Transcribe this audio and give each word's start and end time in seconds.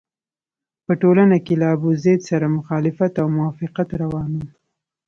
په 0.85 0.93
ټولنه 1.01 1.37
کې 1.45 1.53
له 1.61 1.67
ابوزید 1.75 2.19
سره 2.29 2.53
مخالفت 2.57 3.13
او 3.21 3.27
موافقت 3.37 3.89
روان 4.01 4.29
وو. 4.37 4.47